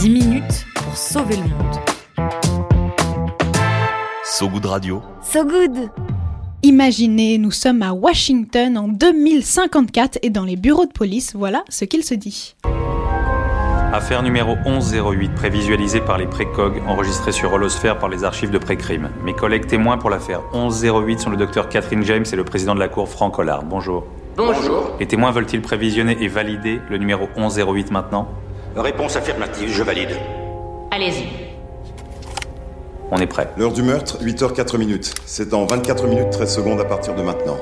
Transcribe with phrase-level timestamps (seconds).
[0.00, 2.30] 10 minutes pour sauver le monde.
[4.24, 5.02] So Good Radio.
[5.22, 5.90] So good
[6.62, 11.84] Imaginez, nous sommes à Washington en 2054 et dans les bureaux de police, voilà ce
[11.84, 12.54] qu'il se dit.
[13.92, 19.10] Affaire numéro 1108, prévisualisée par les précogs, enregistrée sur Holosphère par les archives de pré-crime.
[19.24, 22.80] Mes collègues témoins pour l'affaire 1108 sont le docteur Catherine James et le président de
[22.80, 23.64] la cour Frank Hollard.
[23.64, 24.06] Bonjour.
[24.36, 24.94] Bonjour.
[25.00, 28.28] Les témoins veulent-ils prévisionner et valider le numéro 1108 maintenant?
[28.78, 30.10] Réponse affirmative, je valide.
[30.92, 31.26] Allez-y.
[33.10, 33.50] On est prêt.
[33.56, 35.14] L'heure du meurtre, 8h04 minutes.
[35.26, 37.56] C'est dans 24 minutes 13 secondes à partir de maintenant.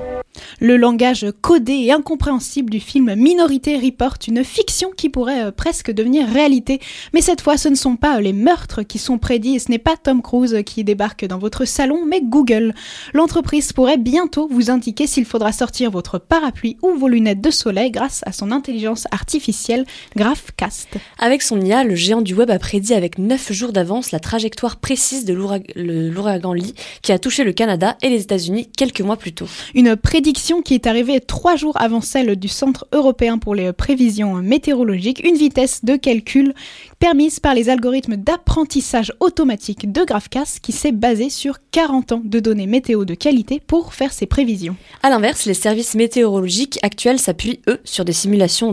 [0.59, 5.91] Le langage codé et incompréhensible du film Minorité Report, une fiction qui pourrait euh, presque
[5.91, 6.81] devenir réalité.
[7.13, 9.71] Mais cette fois, ce ne sont pas euh, les meurtres qui sont prédits et ce
[9.71, 12.73] n'est pas Tom Cruise qui débarque dans votre salon, mais Google.
[13.13, 17.91] L'entreprise pourrait bientôt vous indiquer s'il faudra sortir votre parapluie ou vos lunettes de soleil
[17.91, 19.85] grâce à son intelligence artificielle
[20.17, 20.89] GraphCast.
[21.19, 24.77] Avec son IA, le géant du web a prédit avec 9 jours d'avance la trajectoire
[24.77, 29.35] précise de l'ouragan Lee qui a touché le Canada et les États-Unis quelques mois plus
[29.35, 29.49] tôt.
[29.75, 34.37] Une prédiction qui est arrivée trois jours avant celle du Centre européen pour les prévisions
[34.37, 36.55] météorologiques, une vitesse de calcul
[37.01, 42.39] permise par les algorithmes d'apprentissage automatique de GraphCast qui s'est basé sur 40 ans de
[42.39, 44.77] données météo de qualité pour faire ses prévisions.
[45.03, 48.73] A l'inverse, les services météorologiques actuels s'appuient, eux, sur des simulations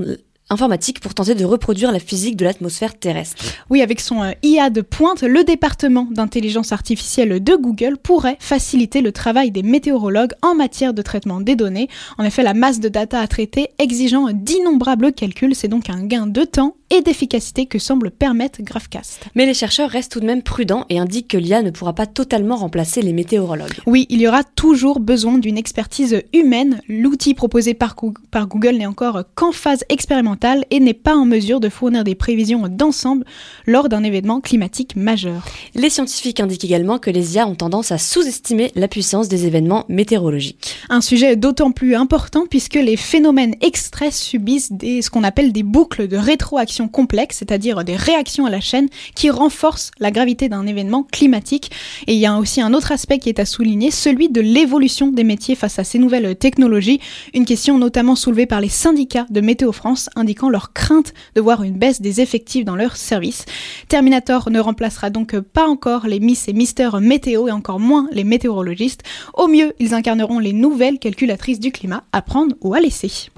[0.53, 3.43] informatiques pour tenter de reproduire la physique de l'atmosphère terrestre.
[3.69, 9.01] Oui, avec son euh, IA de pointe, le département d'intelligence artificielle de Google pourrait faciliter
[9.01, 11.89] le travail des météorologues en matière de traitement des données.
[12.17, 16.27] En effet, la masse de data à traiter exigeant d'innombrables calculs, c'est donc un gain
[16.27, 19.25] de temps et d'efficacité que semble permettre GraphCast.
[19.33, 22.05] Mais les chercheurs restent tout de même prudents et indiquent que l'IA ne pourra pas
[22.05, 23.79] totalement remplacer les météorologues.
[23.87, 26.81] Oui, il y aura toujours besoin d'une expertise humaine.
[26.87, 31.25] L'outil proposé par, Goo- par Google n'est encore qu'en phase expérimentale et n'est pas en
[31.25, 33.25] mesure de fournir des prévisions d'ensemble
[33.65, 35.45] lors d'un événement climatique majeur.
[35.73, 39.85] Les scientifiques indiquent également que les IA ont tendance à sous-estimer la puissance des événements
[39.89, 40.75] météorologiques.
[40.89, 45.63] Un sujet d'autant plus important puisque les phénomènes extraits subissent des, ce qu'on appelle des
[45.63, 50.67] boucles de rétroaction complexes, c'est-à-dire des réactions à la chaîne qui renforcent la gravité d'un
[50.67, 51.71] événement climatique.
[52.07, 55.07] Et il y a aussi un autre aspect qui est à souligner, celui de l'évolution
[55.11, 56.99] des métiers face à ces nouvelles technologies.
[57.33, 61.63] Une question notamment soulevée par les syndicats de Météo France indiquant leur crainte de voir
[61.63, 63.45] une baisse des effectifs dans leurs services.
[63.87, 68.23] Terminator ne remplacera donc pas encore les Miss et Mister Météo et encore moins les
[68.23, 69.03] météorologistes.
[69.33, 73.29] Au mieux, ils incarneront les nouvelles calculatrices du climat à prendre ou à laisser.